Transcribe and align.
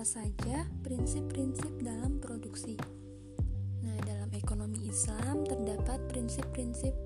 prinsip-prinsip 0.00 1.84
dalam 1.84 2.24
produksi. 2.24 2.72
Nah, 3.84 4.00
dalam 4.08 4.32
ekonomi 4.32 4.88
Islam 4.88 5.44
terdapat 5.44 6.00
prinsip-prinsip 6.08 6.96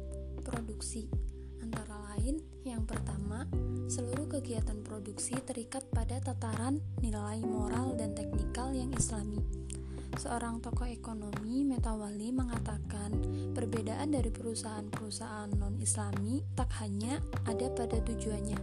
produksi. 0.47 1.11
Antara 1.59 2.15
lain, 2.15 2.39
yang 2.63 2.87
pertama, 2.87 3.51
seluruh 3.91 4.31
kegiatan 4.31 4.79
produksi 4.87 5.35
terikat 5.43 5.83
pada 5.91 6.23
tataran 6.23 6.79
nilai 7.03 7.43
moral 7.43 7.99
dan 7.99 8.15
teknikal 8.15 8.71
yang 8.71 8.95
islami. 8.95 9.43
Seorang 10.15 10.63
tokoh 10.63 10.87
ekonomi, 10.87 11.67
Metawali, 11.67 12.31
mengatakan 12.31 13.11
perbedaan 13.59 14.15
dari 14.15 14.31
perusahaan-perusahaan 14.31 15.51
non-islami 15.59 16.47
tak 16.55 16.71
hanya 16.79 17.19
ada 17.43 17.67
pada 17.75 17.99
tujuannya, 18.07 18.61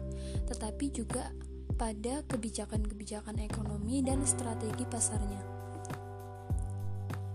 tetapi 0.48 0.88
juga 0.96 1.36
pada 1.82 2.22
kebijakan-kebijakan 2.30 3.42
ekonomi 3.42 4.06
dan 4.06 4.22
strategi 4.22 4.86
pasarnya. 4.86 5.42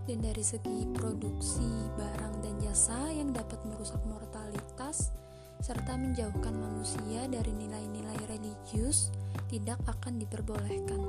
Dan 0.07 0.23
dari 0.23 0.47
segi 0.47 0.87
produksi 0.95 1.67
barang 1.99 2.47
dan 2.47 2.55
jasa 2.63 3.11
yang 3.11 3.35
dapat 3.35 3.59
merusak 3.67 3.99
mortalitas 4.07 5.11
serta 5.59 5.99
menjauhkan 5.99 6.55
manusia 6.55 7.27
dari 7.27 7.51
nilai-nilai 7.59 8.23
religius 8.31 9.11
tidak 9.51 9.83
akan 9.91 10.23
diperbolehkan. 10.23 11.03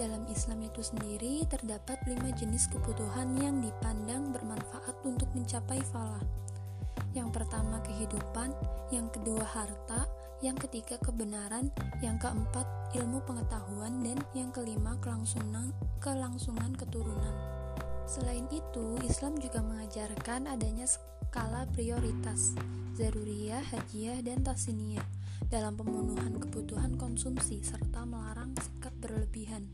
Dalam 0.00 0.24
Islam 0.32 0.64
itu 0.64 0.80
sendiri 0.80 1.44
terdapat 1.44 2.00
lima 2.08 2.32
jenis 2.32 2.72
kebutuhan 2.72 3.36
yang 3.36 3.60
dipandang 3.60 4.32
bermanfaat 4.32 4.96
untuk 5.04 5.28
mencapai 5.36 5.84
falah. 5.92 6.24
Yang 7.12 7.36
pertama 7.36 7.84
kehidupan, 7.84 8.56
yang 8.88 9.12
kedua 9.12 9.44
harta, 9.44 10.08
yang 10.38 10.54
ketiga 10.54 10.94
kebenaran, 11.02 11.74
yang 11.98 12.14
keempat 12.22 12.66
ilmu 12.94 13.18
pengetahuan, 13.26 14.02
dan 14.06 14.18
yang 14.38 14.54
kelima 14.54 14.94
kelangsungan, 15.02 15.74
kelangsungan 15.98 16.74
keturunan. 16.78 17.34
Selain 18.08 18.46
itu, 18.48 18.96
Islam 19.04 19.36
juga 19.36 19.60
mengajarkan 19.60 20.48
adanya 20.48 20.86
skala 20.86 21.68
prioritas, 21.74 22.56
zaruriyah, 22.96 23.60
hajiyah, 23.60 24.24
dan 24.24 24.40
tasiniyah 24.40 25.04
dalam 25.50 25.76
pemenuhan 25.76 26.38
kebutuhan 26.40 26.96
konsumsi 26.96 27.60
serta 27.60 28.06
melarang 28.08 28.54
sikap 28.58 28.94
berlebihan. 29.02 29.68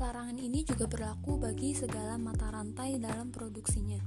Larangan 0.00 0.36
ini 0.40 0.64
juga 0.64 0.88
berlaku 0.88 1.36
bagi 1.36 1.76
segala 1.76 2.16
mata 2.16 2.48
rantai 2.48 2.96
dalam 2.96 3.28
produksinya. 3.28 4.00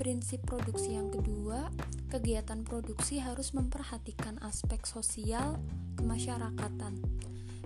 Prinsip 0.00 0.40
produksi 0.48 0.96
yang 0.96 1.12
kedua, 1.12 1.68
kegiatan 2.08 2.64
produksi 2.64 3.20
harus 3.20 3.52
memperhatikan 3.52 4.40
aspek 4.40 4.88
sosial 4.88 5.60
kemasyarakatan. 6.00 7.04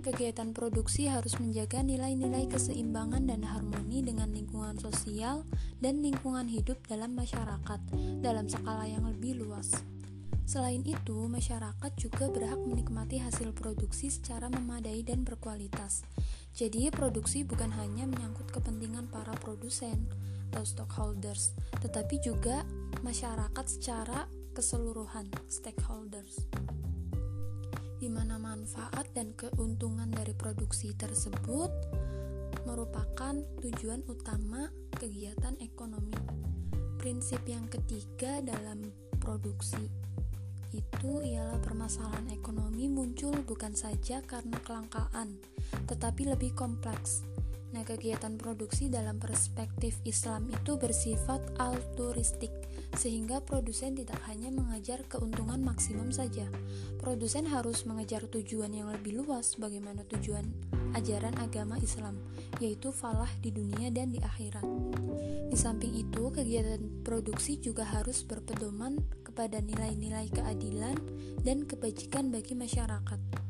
Kegiatan 0.03 0.51
produksi 0.51 1.07
harus 1.07 1.39
menjaga 1.39 1.87
nilai-nilai 1.87 2.51
keseimbangan 2.51 3.31
dan 3.31 3.47
harmoni 3.47 4.03
dengan 4.03 4.35
lingkungan 4.35 4.75
sosial 4.83 5.47
dan 5.79 6.03
lingkungan 6.03 6.51
hidup 6.51 6.83
dalam 6.91 7.15
masyarakat 7.15 7.79
dalam 8.19 8.51
skala 8.51 8.91
yang 8.91 9.07
lebih 9.07 9.39
luas. 9.39 9.71
Selain 10.43 10.83
itu, 10.83 11.31
masyarakat 11.31 11.93
juga 11.95 12.27
berhak 12.35 12.59
menikmati 12.67 13.23
hasil 13.23 13.55
produksi 13.55 14.11
secara 14.11 14.51
memadai 14.51 15.07
dan 15.07 15.23
berkualitas. 15.23 16.03
Jadi, 16.55 16.87
produksi 16.95 17.43
bukan 17.43 17.75
hanya 17.75 18.07
menyangkut 18.07 18.47
kepentingan 18.55 19.11
para 19.11 19.35
produsen 19.43 20.07
atau 20.55 20.63
stockholders, 20.63 21.51
tetapi 21.83 22.23
juga 22.23 22.63
masyarakat 23.03 23.67
secara 23.67 24.31
keseluruhan, 24.55 25.27
stakeholders. 25.51 26.47
Di 27.99 28.07
mana 28.07 28.39
manfaat 28.39 29.11
dan 29.19 29.35
keuntungan 29.35 30.07
dari 30.15 30.31
produksi 30.31 30.95
tersebut 30.95 31.75
merupakan 32.63 33.35
tujuan 33.59 34.07
utama 34.07 34.71
kegiatan 34.95 35.59
ekonomi. 35.59 36.15
Prinsip 37.03 37.43
yang 37.51 37.67
ketiga 37.67 38.39
dalam 38.47 38.95
produksi 39.19 39.91
itu 40.71 41.13
ialah 41.23 41.59
permasalahan 41.67 42.31
ekonomi 42.31 42.87
muncul 42.87 43.35
bukan 43.43 43.75
saja 43.75 44.23
karena 44.23 44.59
kelangkaan, 44.63 45.39
tetapi 45.85 46.29
lebih 46.29 46.57
kompleks. 46.57 47.25
Nah, 47.75 47.83
kegiatan 47.83 48.39
produksi 48.39 48.87
dalam 48.87 49.19
perspektif 49.19 49.99
Islam 50.07 50.47
itu 50.47 50.79
bersifat 50.79 51.43
altruistik, 51.59 52.55
sehingga 52.95 53.43
produsen 53.43 53.99
tidak 53.99 54.23
hanya 54.31 54.55
mengejar 54.55 55.03
keuntungan 55.11 55.59
maksimum 55.59 56.15
saja. 56.15 56.47
Produsen 57.03 57.51
harus 57.51 57.83
mengejar 57.83 58.31
tujuan 58.31 58.71
yang 58.71 58.95
lebih 58.95 59.19
luas, 59.19 59.59
bagaimana 59.59 60.07
tujuan 60.07 60.47
ajaran 60.95 61.35
agama 61.43 61.75
Islam, 61.83 62.15
yaitu 62.63 62.95
falah 62.95 63.31
di 63.43 63.51
dunia 63.51 63.91
dan 63.91 64.15
di 64.15 64.23
akhirat. 64.23 64.63
Di 65.51 65.59
samping 65.59 65.99
itu, 65.99 66.31
kegiatan 66.31 67.03
produksi 67.03 67.59
juga 67.59 67.83
harus 67.83 68.23
berpedoman 68.23 69.03
kepada 69.27 69.59
nilai-nilai 69.59 70.31
keadilan 70.31 70.95
dan 71.43 71.67
kebajikan 71.67 72.31
bagi 72.31 72.55
masyarakat. 72.55 73.44